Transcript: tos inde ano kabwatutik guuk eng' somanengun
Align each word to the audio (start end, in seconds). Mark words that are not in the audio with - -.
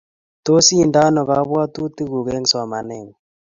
tos 0.45 0.67
inde 0.81 0.99
ano 1.07 1.21
kabwatutik 1.29 2.07
guuk 2.11 2.27
eng' 2.35 2.49
somanengun 2.51 3.17